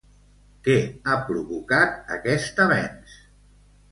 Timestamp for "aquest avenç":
2.17-3.13